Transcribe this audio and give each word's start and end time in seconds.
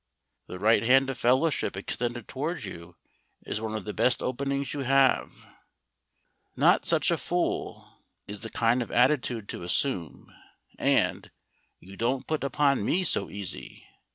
The 0.47 0.57
right 0.57 0.81
hand 0.81 1.11
of 1.11 1.19
fellowship 1.19 1.77
extended 1.77 2.27
towards 2.27 2.65
you 2.65 2.95
is 3.45 3.61
one 3.61 3.75
of 3.75 3.85
the 3.85 3.93
best 3.93 4.23
openings 4.23 4.73
you 4.73 4.79
have. 4.79 5.45
"Not 6.55 6.87
such 6.87 7.11
a 7.11 7.17
fool," 7.19 7.99
is 8.27 8.41
the 8.41 8.49
kind 8.49 8.81
of 8.81 8.89
attitude 8.89 9.47
to 9.49 9.61
assume, 9.61 10.33
and 10.79 11.29
"You 11.79 11.97
don't 11.97 12.25
put 12.25 12.43
upon 12.43 12.83
me 12.83 13.03
so 13.03 13.29
easy." 13.29 13.85